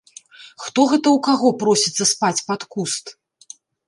[0.63, 3.05] Хто гэта ў каго просіцца спаць пад куст!?